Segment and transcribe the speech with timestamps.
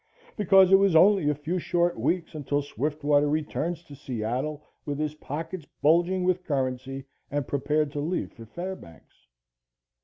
[0.35, 5.13] Because it was only a few short weeks until Swiftwater returns to Seattle with his
[5.13, 9.27] pockets bulging with currency and prepared to leave for Fairbanks.